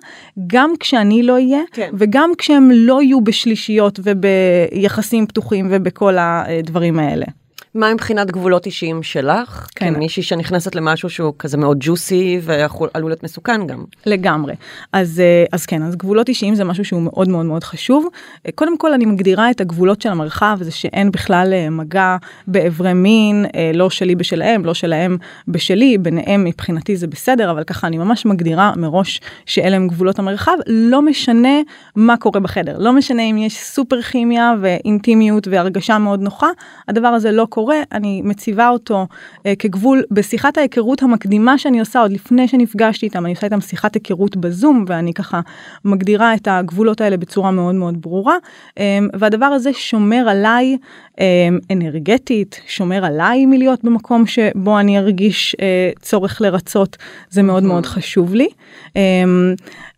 [0.46, 1.90] גם כשאני לא אהיה כן.
[1.98, 7.27] וגם כשהם לא יהיו בשלישיות וביחסים פתוחים ובכל הדברים האלה.
[7.75, 9.69] מה מבחינת גבולות אישיים שלך?
[9.75, 9.95] כן.
[9.95, 13.85] כמישהי שנכנסת למשהו שהוא כזה מאוד ג'וסי ועלול להיות מסוכן גם.
[14.07, 14.55] לגמרי.
[14.93, 18.07] אז, אה, אז כן, אז גבולות אישיים זה משהו שהוא מאוד מאוד מאוד חשוב.
[18.47, 22.93] אה, קודם כל אני מגדירה את הגבולות של המרחב, זה שאין בכלל אה, מגע באיברי
[22.93, 25.17] מין, לא שלי בשלהם, לא שלהם
[25.49, 30.57] בשלי, ביניהם מבחינתי זה בסדר, אבל ככה אני ממש מגדירה מראש שאלה הם גבולות המרחב,
[30.67, 31.59] לא משנה
[31.97, 36.49] מה קורה בחדר, לא משנה אם יש סופר כימיה ואינטימיות והרגשה מאוד נוחה,
[36.89, 37.62] הדבר הזה לא קורה,
[37.92, 39.07] אני מציבה אותו
[39.46, 40.03] אה, כגבול.
[40.11, 44.85] בשיחת ההיכרות המקדימה שאני עושה עוד לפני שנפגשתי איתם, אני עושה איתם שיחת היכרות בזום
[44.88, 45.40] ואני ככה
[45.85, 48.37] מגדירה את הגבולות האלה בצורה מאוד מאוד ברורה,
[48.79, 50.77] אה, והדבר הזה שומר עליי
[51.20, 56.96] אה, אנרגטית, שומר עליי מלהיות במקום שבו אני ארגיש אה, צורך לרצות,
[57.31, 58.48] זה מאוד מאוד חשוב לי.
[58.96, 59.03] אה,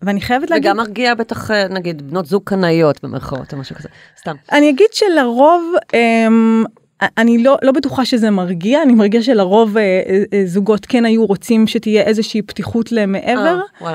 [0.02, 0.66] ואני חייבת להגיד...
[0.66, 3.88] וגם מרגיע בטח אה, נגיד בנות זוג קנאיות במרכאות או משהו כזה,
[4.20, 4.34] סתם.
[4.52, 6.64] אני אגיד שלרוב אמ,
[7.02, 10.02] אני לא לא בטוחה שזה מרגיע אני מרגיע שלרוב אה,
[10.32, 13.94] אה, זוגות כן היו רוצים שתהיה איזושהי פתיחות למעבר אה.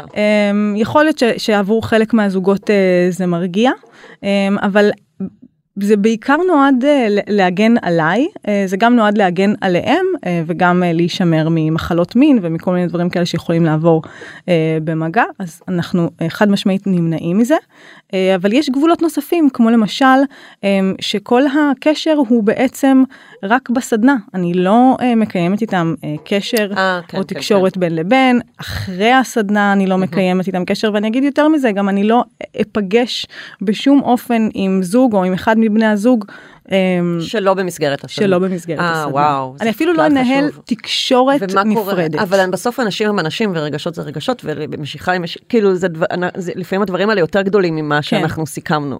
[0.51, 3.71] אמ, יכול להיות ש, שעבור חלק מהזוגות אה, זה מרגיע
[4.23, 4.89] אמ, אבל
[5.83, 11.47] זה בעיקר נועד אה, להגן עליי אה, זה גם נועד להגן עליהם אה, וגם להישמר
[11.51, 14.01] ממחלות מין ומכל מיני דברים כאלה שיכולים לעבור
[14.83, 15.23] במגע.
[15.39, 17.55] אז אנחנו חד משמעית נמנעים מזה.
[18.35, 20.05] אבל יש גבולות נוספים כמו למשל
[20.63, 23.03] אה, שכל הקשר הוא בעצם
[23.43, 24.15] רק בסדנה.
[24.33, 28.41] אני לא מקיימת איתם קשר אה, כן, או כן, תקשורת בין לבין.
[28.57, 32.23] אחרי הסדנה אני לא מקיימת איתם קשר ואני אגיד יותר מזה גם אני לא
[32.61, 33.27] אפגש
[33.61, 36.25] בשום אופן עם זוג או עם אחד מבני הזוג.
[36.71, 38.27] אמ, שלא במסגרת הסדנה.
[38.27, 39.13] שלא במסגרת אה, הסדנה.
[39.13, 40.63] וואו, זה אני אפילו לא אנהל חשוב.
[40.65, 41.93] תקשורת ומה קורה?
[41.93, 42.19] נפרדת.
[42.19, 46.05] אבל בסוף אנשים הם אנשים ורגשות זה רגשות ומשיכה היא משיכה, כאילו זה, דבר,
[46.37, 47.81] זה לפעמים הדברים האלה יותר גדולים כן.
[47.81, 48.99] ממה שאנחנו סיכמנו.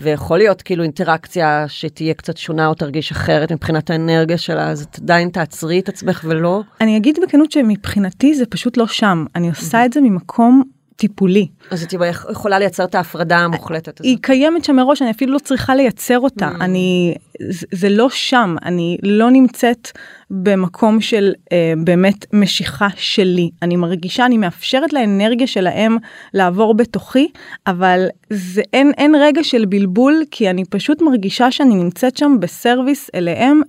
[0.00, 4.98] ויכול להיות כאילו אינטראקציה שתהיה קצת שונה או תרגיש אחרת מבחינת האנרגיה שלה, אז את
[4.98, 6.62] עדיין תעצרי את עצמך ולא.
[6.80, 10.62] אני אגיד בכנות שמבחינתי זה פשוט לא שם אני עושה את זה ממקום
[10.96, 11.48] טיפולי.
[11.70, 11.94] אז את
[12.30, 14.04] יכולה לייצר את ההפרדה המוחלטת הזאת.
[14.04, 16.64] היא קיימת שם מראש אני אפילו לא צריכה לייצר אותה Mm.
[16.64, 17.14] אני
[17.50, 19.88] זה, זה לא שם אני לא נמצאת
[20.30, 25.96] במקום של אה, באמת משיכה שלי אני מרגישה אני מאפשרת לאנרגיה שלהם
[26.34, 27.28] לעבור בתוכי
[27.66, 33.10] אבל זה אין אין רגע של בלבול כי אני פשוט מרגישה שאני נמצאת שם בסרוויס
[33.14, 33.60] אליהם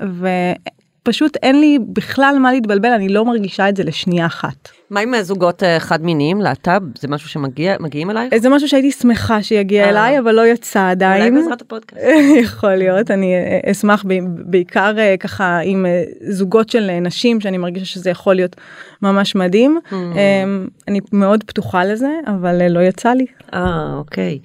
[1.03, 4.76] ופשוט אין לי בכלל מה להתבלבל אני לא מרגישה את זה לשנייה אחת.
[4.89, 6.81] מה עם זוגות אה, חד מיניים, להט"ב?
[6.99, 8.37] זה משהו שמגיעים אלייך?
[8.37, 9.89] זה משהו שהייתי שמחה שיגיע אה.
[9.89, 11.21] אליי אבל לא יצא עדיין.
[11.21, 12.01] אולי בעזרת הפודקאסט.
[12.43, 17.57] יכול להיות אני אה, אשמח בעיקר אה, ככה עם אה, זוגות של אה, נשים שאני
[17.57, 18.55] מרגישה שזה יכול להיות
[19.01, 19.93] ממש מדהים Hmm.
[19.93, 20.43] אה,
[20.87, 24.39] אני מאוד פתוחה לזה אבל אה, לא יצא לי אה, אוקיי.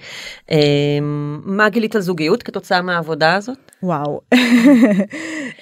[0.51, 0.59] אה,
[1.45, 3.57] מה גילית על זוגיות כתוצאה מהעבודה הזאת?
[3.83, 4.21] וואו.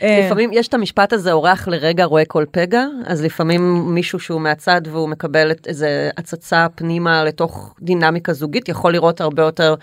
[0.03, 4.41] אה, לפעמים יש את המשפט הזה, אורח לרגע רואה כל פגע, אז לפעמים מישהו שהוא
[4.41, 9.75] מהצד והוא מקבל איזה הצצה פנימה לתוך דינמיקה זוגית, יכול לראות הרבה יותר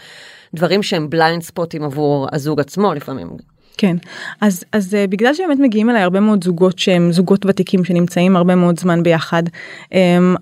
[0.55, 3.56] דברים שהם בליינד ספוטים עבור הזוג עצמו לפעמים.
[3.77, 3.97] כן
[4.41, 8.55] אז אז uh, בגלל שבאמת מגיעים אליי הרבה מאוד זוגות שהם זוגות ותיקים שנמצאים הרבה
[8.55, 9.43] מאוד זמן ביחד
[9.83, 9.93] um,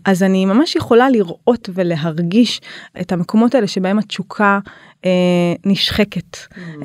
[0.05, 2.61] אז אני ממש יכולה לראות ולהרגיש
[3.01, 4.59] את המקומות האלה שבהם התשוקה
[5.01, 5.05] uh,
[5.65, 6.83] נשחקת um,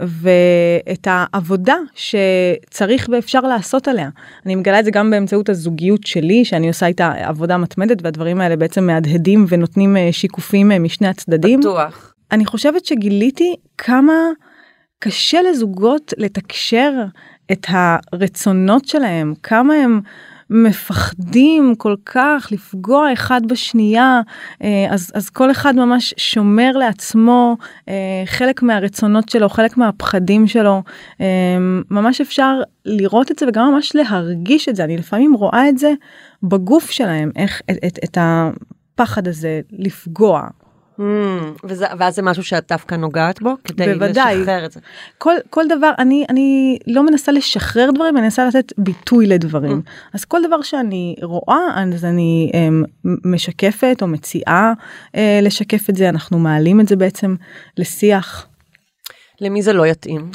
[0.00, 4.08] ואת העבודה שצריך ואפשר לעשות עליה
[4.46, 8.56] אני מגלה את זה גם באמצעות הזוגיות שלי שאני עושה איתה עבודה מתמדת והדברים האלה
[8.56, 11.60] בעצם מהדהדים ונותנים uh, שיקופים משני הצדדים.
[11.60, 12.14] בטוח.
[12.32, 14.12] אני חושבת שגיליתי כמה
[14.98, 16.92] קשה לזוגות לתקשר
[17.52, 20.00] את הרצונות שלהם, כמה הם
[20.50, 24.20] מפחדים כל כך לפגוע אחד בשנייה,
[24.62, 27.56] אה, אז, אז כל אחד ממש שומר לעצמו
[27.88, 30.82] אה, חלק מהרצונות שלו, חלק מהפחדים שלו,
[31.20, 31.26] אה,
[31.90, 35.92] ממש אפשר לראות את זה וגם ממש להרגיש את זה, אני לפעמים רואה את זה
[36.42, 40.48] בגוף שלהם, איך את, את, את הפחד הזה לפגוע.
[40.98, 41.02] Mm,
[41.64, 43.54] וזה, ואז זה משהו שאת דווקא נוגעת בו?
[43.64, 44.36] כדי בוודאי.
[44.36, 44.80] לשחרר את זה.
[45.18, 49.82] כל, כל דבר, אני, אני לא מנסה לשחרר דברים, אני מנסה לתת ביטוי לדברים.
[50.12, 54.72] אז כל דבר שאני רואה, אז אני um, משקפת או מציעה
[55.06, 57.34] uh, לשקף את זה, אנחנו מעלים את זה בעצם
[57.78, 58.46] לשיח.
[59.40, 60.30] למי זה לא יתאים?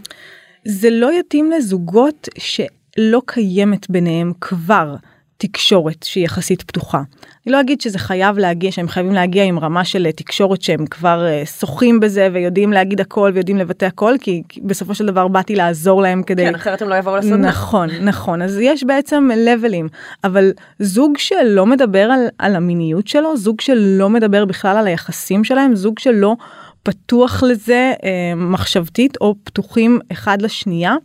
[0.66, 4.96] זה לא יתאים לזוגות שלא קיימת ביניהם כבר
[5.42, 7.02] תקשורת שהיא יחסית פתוחה.
[7.46, 10.86] אני לא אגיד שזה חייב להגיע, שהם חייבים להגיע עם רמה של אה, תקשורת שהם
[10.86, 15.28] כבר uh, שוחים בזה ויודעים להגיד הכל ויודעים לבטא הכל, כי, כי בסופו של דבר
[15.28, 16.46] באתי לעזור להם כדי...
[16.46, 17.48] כן, אחרת הם לא יבואו לסדנה.
[17.48, 18.42] נכון, נכון.
[18.42, 19.88] אז יש בעצם לבלים,
[20.24, 25.76] אבל זוג שלא מדבר על, על המיניות שלו, זוג שלא מדבר בכלל על היחסים שלהם,
[25.76, 26.36] זוג שלא
[26.84, 30.96] פתוח לזה אה, מחשבתית או פתוחים אחד לשנייה.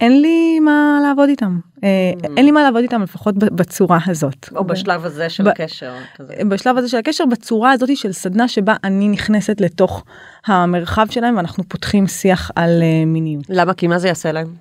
[0.00, 1.88] אין לי מה לעבוד איתם, אה,
[2.36, 4.48] אין לי מה לעבוד איתם לפחות בצורה הזאת.
[4.56, 5.92] או בשלב הזה של הקשר.
[6.16, 6.34] כזה.
[6.48, 10.04] בשלב הזה של הקשר בצורה הזאת של סדנה שבה אני נכנסת לתוך
[10.46, 13.44] המרחב שלהם ואנחנו פותחים שיח על אה, מיניות.
[13.48, 13.74] למה?
[13.74, 14.54] כי מה זה יעשה להם?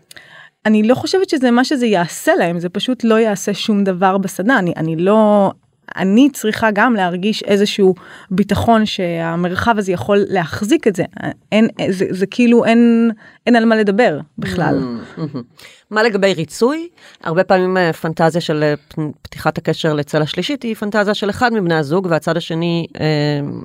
[0.66, 4.60] אני לא חושבת שזה מה שזה יעשה להם זה פשוט לא יעשה שום דבר בסדנה
[4.60, 5.52] אני אני לא
[5.96, 7.96] אני צריכה גם להרגיש איזשהו
[8.32, 11.04] ביטחון שהמרחב הזה יכול להחזיק את זה
[11.52, 13.12] אין זה, זה כאילו אין
[13.48, 14.98] אין על מה לדבר בכלל.
[15.92, 16.88] מה לגבי ריצוי?
[17.24, 18.74] הרבה פעמים אה, פנטזיה של אה,
[19.22, 23.06] פתיחת הקשר לצלע שלישית היא פנטזיה של אחד מבני הזוג והצד השני אה,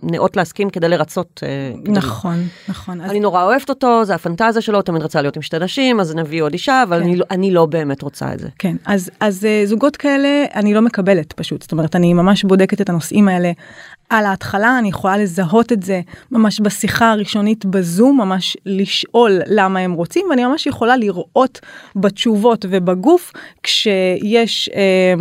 [0.02, 1.40] נאות להסכים כדי לרצות.
[1.46, 5.42] אה, נכון נכון אז אני נורא אוהבת אותו, זה הפנטזיה שלו, תמיד רצה להיות עם
[5.42, 7.02] שתי נשים, אז נביא עוד אישה, אבל כן.
[7.04, 8.48] אני, לא- אני לא באמת רוצה את זה.
[8.58, 12.80] כן אז אז אה, זוגות כאלה אני לא מקבלת פשוט זאת אומרת אני ממש בודקת
[12.80, 13.52] את הנושאים האלה
[14.10, 19.92] על ההתחלה אני יכולה לזהות את זה ממש בשיחה הראשונית בזום ממש לשאול למה הם
[19.92, 21.60] רוצים ואני ממש יכולה לראות
[21.96, 25.14] בתשובות ובגוף כשיש אה,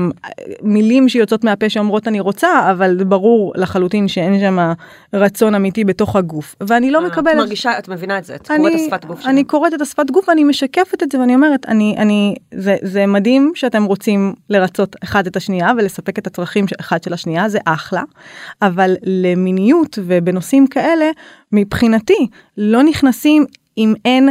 [0.61, 4.73] מילים שיוצאות מהפה שאומרות אני רוצה אבל ברור לחלוטין שאין שם
[5.13, 7.35] רצון אמיתי בתוך הגוף ואני לא את מקבלת.
[7.35, 9.33] מרגישה, את מבינה את זה, את קוראת את השפת גוף שלהם.
[9.33, 13.05] אני קוראת את השפת גוף ואני משקפת את זה ואני אומרת אני אני זה זה
[13.05, 18.03] מדהים שאתם רוצים לרצות אחד את השנייה ולספק את הצרכים אחד של השנייה זה אחלה
[18.61, 21.11] אבל למיניות ובנושאים כאלה
[21.51, 23.45] מבחינתי לא נכנסים
[23.77, 24.29] אם אין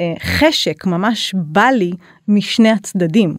[0.00, 1.92] אה, חשק ממש בא לי
[2.28, 3.36] משני הצדדים.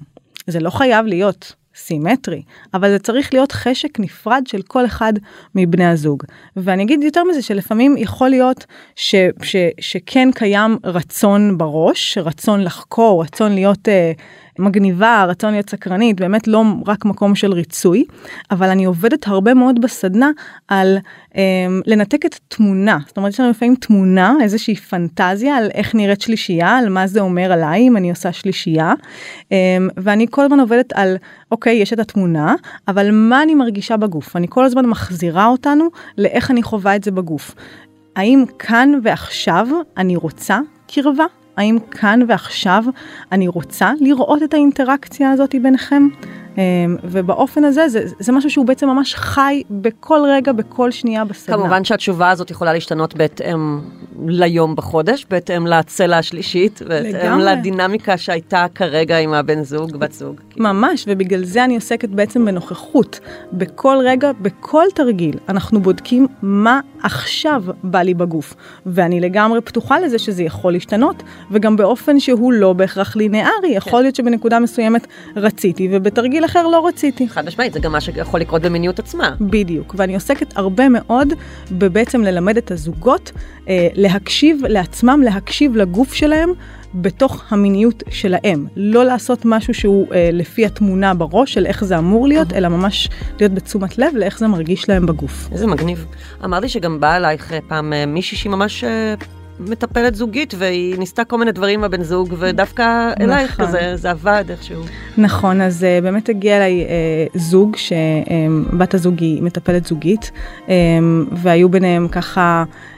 [0.47, 2.41] זה לא חייב להיות סימטרי
[2.73, 5.13] אבל זה צריך להיות חשק נפרד של כל אחד
[5.55, 6.23] מבני הזוג.
[6.57, 13.23] ואני אגיד יותר מזה שלפעמים יכול להיות ש, ש, שכן קיים רצון בראש רצון לחקור
[13.23, 14.11] רצון להיות אה,
[14.59, 18.05] מגניבה רצון להיות סקרנית באמת לא רק מקום של ריצוי
[18.51, 20.31] אבל אני עובדת הרבה מאוד בסדנה
[20.67, 20.97] על
[21.35, 21.41] אה,
[21.85, 26.77] לנתק את התמונה זאת אומרת יש לנו לפעמים תמונה איזושהי פנטזיה על איך נראית שלישייה
[26.77, 28.93] על מה זה אומר עליי אם אני עושה שלישייה
[29.51, 29.57] אה,
[29.97, 31.15] ואני כל הזמן עובדת על
[31.51, 32.55] אוקיי יש את התמונה
[32.87, 35.87] אבל מה אני מרגישה בגוף אני כל הזמן מחזירה אותנו
[36.17, 37.55] לאיך אני חווה את זה בגוף.
[38.15, 41.42] האם כאן ועכשיו אני רוצה קרבה?
[41.57, 42.83] האם כאן ועכשיו
[43.31, 46.07] אני רוצה לראות את האינטראקציה הזאת ביניכם?
[46.57, 51.57] אמ, ובאופן הזה זה, זה משהו שהוא בעצם ממש חי בכל רגע, בכל שנייה בסדנה.
[51.57, 53.79] כמובן שהתשובה הזאת יכולה להשתנות בהתאם
[54.27, 57.45] ליום בחודש, בהתאם לצלע השלישית, בהתאם לגמרי.
[57.45, 60.41] לדינמיקה שהייתה כרגע עם הבן זוג, בת זוג.
[60.57, 63.19] ממש, ובגלל זה אני עוסקת בעצם בנוכחות.
[63.53, 68.55] בכל רגע, בכל תרגיל, אנחנו בודקים מה עכשיו בא לי בגוף.
[68.85, 73.69] ואני לגמרי פתוחה לזה שזה יכול להשתנות, וגם באופן שהוא לא בהכרח לינארי.
[73.69, 77.29] יכול להיות שבנקודה מסוימת רציתי, ובתרגיל אחר לא רציתי.
[77.29, 79.35] חד משמעית, זה גם מה שיכול לקרות במיניות עצמה.
[79.41, 81.33] בדיוק, ואני עוסקת הרבה מאוד
[81.71, 83.31] בבעצם ללמד את הזוגות
[83.67, 86.53] אה, להקשיב לעצמם, להקשיב לגוף שלהם
[86.95, 88.65] בתוך המיניות שלהם.
[88.75, 93.09] לא לעשות משהו שהוא אה, לפי התמונה בראש של איך זה אמור להיות, אלא ממש
[93.39, 95.49] להיות בתשומת לב לאיך זה מרגיש להם בגוף.
[95.51, 96.05] איזה מגניב.
[96.43, 99.13] אמרתי שגם באה אלייך אה, פעם אה, מישהי שהיא ממש אה,
[99.59, 103.65] מטפלת זוגית, והיא ניסתה כל מיני דברים עם הבן זוג, ודווקא אלייך נכון.
[103.65, 104.83] כזה, זה עבד איכשהו.
[105.17, 106.85] נכון, אז uh, באמת הגיע אליי
[107.33, 110.31] uh, זוג שבת הזוג היא מטפלת זוגית,
[110.65, 110.69] um,
[111.31, 112.92] והיו ביניהם ככה um,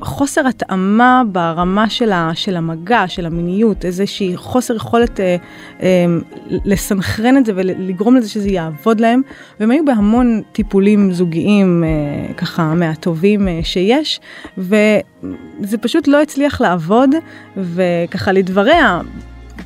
[0.00, 5.82] חוסר התאמה ברמה של, ה, של המגע, של המיניות, איזושהי חוסר יכולת uh, um,
[6.64, 9.22] לסנכרן את זה ולגרום לזה שזה יעבוד להם,
[9.60, 14.20] והם היו בהמון טיפולים זוגיים uh, ככה מהטובים uh, שיש,
[14.58, 17.10] וזה פשוט לא הצליח לעבוד,
[17.56, 19.00] וככה לדבריה,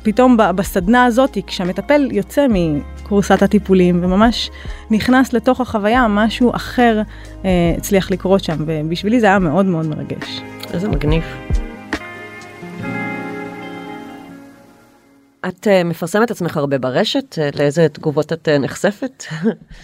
[0.03, 4.49] פתאום בסדנה הזאת, כשהמטפל יוצא מקורסת הטיפולים וממש
[4.91, 7.01] נכנס לתוך החוויה, משהו אחר
[7.45, 10.41] אה, הצליח לקרות שם, ובשבילי זה היה מאוד מאוד מרגש.
[10.73, 11.23] איזה מגניב.
[15.45, 17.35] את uh, מפרסמת עצמך הרבה ברשת?
[17.35, 19.23] Uh, לאיזה תגובות את uh, נחשפת?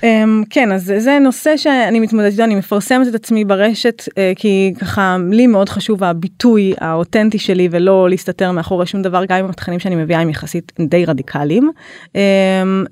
[0.02, 0.04] um,
[0.50, 4.04] כן, אז זה נושא שאני מתמודדת איתו, אני מפרסמת את עצמי ברשת,
[4.36, 9.50] כי ככה לי מאוד חשוב הביטוי האותנטי שלי ולא להסתתר מאחורי שום דבר, גם עם
[9.50, 11.72] התכנים שאני מביאה הם יחסית די רדיקליים.
[12.08, 12.18] Um,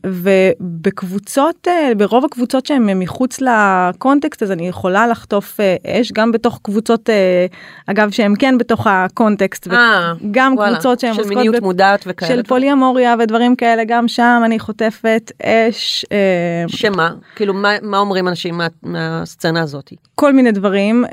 [0.06, 7.10] ובקבוצות, ברוב הקבוצות שהן מחוץ לקונטקסט, אז אני יכולה לחטוף אש, גם בתוך קבוצות,
[7.88, 11.28] אגב, שהן כן בתוך הקונטקסט, וגם קבוצות שהן עוסקות...
[11.28, 12.51] של מיניות מודעת וכאלה.
[12.52, 16.06] פוליאמוריה ודברים כאלה, גם שם אני חוטפת אש.
[16.12, 17.10] אה, שמה?
[17.36, 19.94] כאילו, מה, מה אומרים אנשים מה, מהסצנה הזאת?
[20.16, 21.10] כל מיני דברים, אה,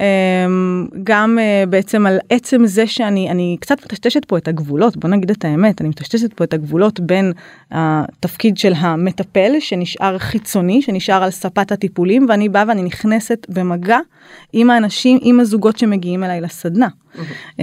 [1.03, 5.31] גם אה, בעצם על עצם זה שאני אני קצת מטשטשת פה את הגבולות, בוא נגיד
[5.31, 7.33] את האמת, אני מטשטשת פה את הגבולות בין
[7.71, 13.99] התפקיד של המטפל שנשאר חיצוני, שנשאר על ספת הטיפולים, ואני באה ואני נכנסת במגע
[14.53, 16.89] עם האנשים, עם הזוגות שמגיעים אליי לסדנה.
[17.19, 17.63] Mm-hmm.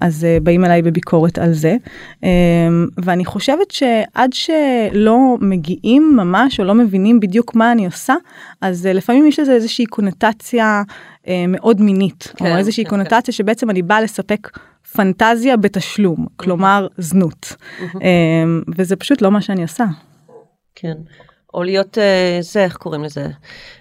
[0.00, 1.76] אז באים אליי בביקורת על זה.
[2.98, 8.14] ואני חושבת שעד שלא מגיעים ממש או לא מבינים בדיוק מה אני עושה,
[8.60, 10.82] אז אה, לפעמים יש לזה איזושהי קונוטציה
[11.28, 13.32] אה, מאוד מינית, כן, או איזושהי כן, קונוטציה כן.
[13.32, 14.58] שבעצם אני באה לספק
[14.92, 17.98] פנטזיה בתשלום, כלומר זנות, mm-hmm.
[18.02, 18.44] אה,
[18.76, 19.84] וזה פשוט לא מה שאני עושה.
[20.74, 20.94] כן.
[21.58, 23.26] או להיות אה, זה איך קוראים לזה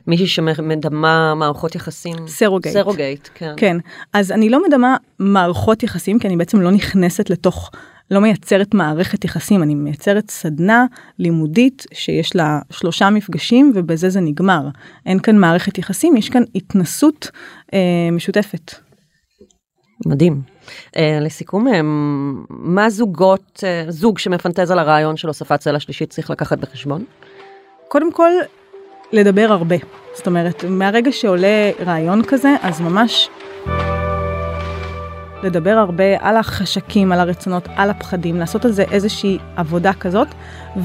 [0.07, 3.77] מישהי שמדמה מערכות יחסים סרוגייט סרוגייט כן כן
[4.13, 7.71] אז אני לא מדמה מערכות יחסים כי אני בעצם לא נכנסת לתוך
[8.11, 10.85] לא מייצרת מערכת יחסים, אני מייצרת סדנה
[11.19, 14.61] לימודית שיש לה שלושה מפגשים ובזה זה נגמר.
[15.05, 17.29] אין כאן מערכת יחסים, יש כאן התנסות
[17.73, 18.75] אה, משותפת.
[20.05, 20.41] מדהים.
[20.97, 21.81] אה, לסיכום, אה,
[22.49, 27.03] מה זוגות, אה, זוג שמפנטז על הרעיון של הוספת צלע שלישית צריך לקחת בחשבון?
[27.87, 28.31] קודם כל,
[29.11, 29.75] לדבר הרבה.
[30.13, 33.29] זאת אומרת, מהרגע שעולה רעיון כזה, אז ממש
[35.43, 40.27] לדבר הרבה על החשקים, על הרצונות, על הפחדים, לעשות על זה איזושהי עבודה כזאת.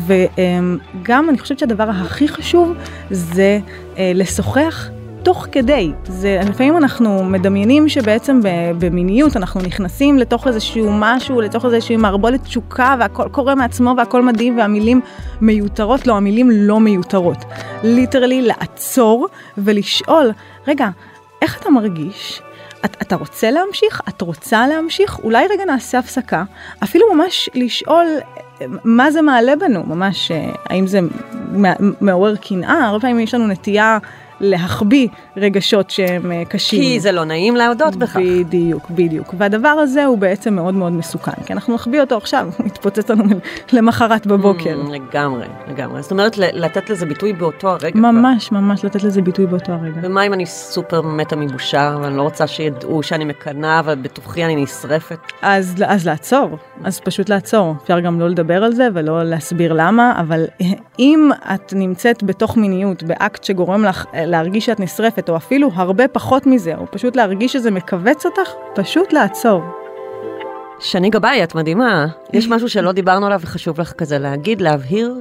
[0.07, 2.73] וגם אני חושבת שהדבר הכי חשוב
[3.11, 3.59] זה
[3.99, 4.89] אה, לשוחח
[5.23, 5.93] תוך כדי.
[6.05, 8.41] זה, לפעמים אנחנו מדמיינים שבעצם
[8.79, 14.59] במיניות אנחנו נכנסים לתוך איזשהו משהו, לתוך איזושהי מערבולת תשוקה והכל קורה מעצמו והכל מדהים
[14.59, 15.01] והמילים
[15.41, 16.07] מיותרות.
[16.07, 17.39] לא, המילים לא מיותרות.
[17.83, 20.31] ליטרלי לעצור ולשאול,
[20.67, 20.89] רגע,
[21.43, 22.43] איך אתה מרגיש?
[22.85, 24.01] את, אתה רוצה להמשיך?
[24.09, 25.19] את רוצה להמשיך?
[25.19, 26.45] אולי רגע נעשה הפסקה.
[26.83, 28.07] אפילו ממש לשאול
[28.85, 30.31] מה זה מעלה בנו, ממש
[30.67, 31.01] האם זה
[32.01, 33.99] מעורר קנאה, הרבה פעמים יש לנו נטייה
[34.43, 36.81] להחביא רגשות שהם אה, קשים.
[36.81, 38.17] כי זה לא נעים להודות בכך.
[38.17, 39.35] בדיוק, בדיוק.
[39.39, 43.25] והדבר הזה הוא בעצם מאוד מאוד מסוכן, כי אנחנו נחביא אותו עכשיו, הוא מתפוצץ לנו
[43.73, 44.81] למחרת בבוקר.
[44.83, 46.03] Mm, לגמרי, לגמרי.
[46.03, 48.01] זאת אומרת, לתת לזה ביטוי באותו הרגע.
[48.01, 48.61] ממש, כבר.
[48.61, 50.01] ממש לתת לזה ביטוי באותו הרגע.
[50.03, 55.19] ומה אם אני סופר מתה מבושה, ואני לא רוצה שידעו שאני מקנאה, ובתוכי אני נשרפת?
[55.43, 57.75] אז, אז לעצור, אז פשוט לעצור.
[57.83, 60.45] אפשר גם לא לדבר על זה ולא להסביר למה, אבל
[60.99, 66.47] אם את נמצאת בתוך מיניות, באקט שגורם לך להרגיש שאת נשרפת, או אפילו הרבה פחות
[66.47, 69.63] מזה, או פשוט להרגיש שזה מכווץ אותך, פשוט לעצור.
[70.81, 72.07] שני גבאי, את מדהימה.
[72.33, 75.15] יש משהו שלא דיברנו עליו וחשוב לך כזה להגיד, להבהיר?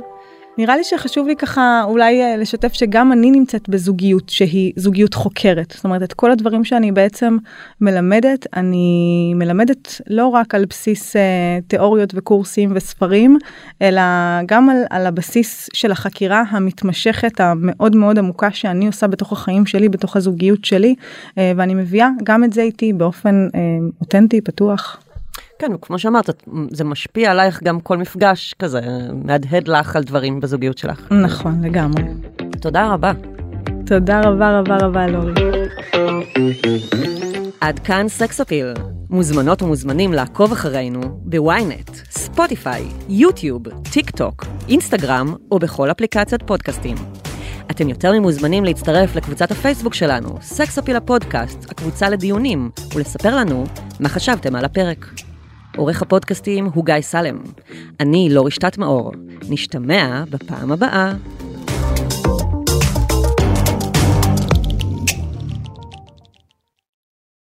[0.58, 5.74] נראה לי שחשוב לי ככה אולי אה, לשתף שגם אני נמצאת בזוגיות שהיא זוגיות חוקרת.
[5.76, 7.38] זאת אומרת, את כל הדברים שאני בעצם
[7.82, 13.38] מלמדת, אני מלמדת לא רק על בסיס אה, תיאוריות וקורסים וספרים,
[13.82, 14.02] אלא
[14.46, 19.90] גם על, על הבסיס של החקירה המתמשכת המאוד מאוד עמוקה שאני עושה בתוך החיים שלי,
[19.90, 20.96] בתוך הזוגיות שלי,
[21.38, 23.60] אה, ואני מביאה גם את זה איתי באופן אה,
[24.02, 25.02] אותנטי, פתוח.
[25.62, 26.30] כן, כמו שאמרת,
[26.71, 28.82] זה משפיע עלייך גם כל מפגש כזה,
[29.26, 31.12] מהדהד לך על דברים בזוגיות שלך.
[31.12, 32.04] נכון, לגמרי.
[32.62, 33.12] תודה רבה.
[33.86, 35.34] תודה רבה רבה רבה לורי.
[37.62, 38.74] עד כאן סקס אפיל.
[39.10, 46.95] מוזמנות ומוזמנים לעקוב אחרינו בוויינט, ספוטיפיי, יוטיוב, טיק טוק, אינסטגרם או בכל אפליקציית פודקאסטים.
[47.71, 53.63] אתם יותר ממוזמנים להצטרף לקבוצת הפייסבוק שלנו, סקס אפיל הפודקאסט, הקבוצה לדיונים, ולספר לנו
[54.00, 55.06] מה חשבתם על הפרק.
[55.78, 57.38] עורך הפודקאסטים הוא גיא סלם.
[58.00, 59.12] אני לא רשתת מאור.
[59.50, 61.14] נשתמע בפעם הבאה.